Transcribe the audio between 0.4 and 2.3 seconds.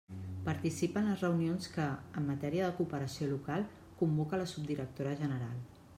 Participa en les reunions que, en